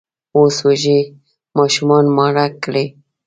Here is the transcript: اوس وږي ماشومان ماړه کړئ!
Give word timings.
اوس 0.37 0.55
وږي 0.67 0.99
ماشومان 1.57 2.05
ماړه 2.17 2.45
کړئ! 2.63 2.85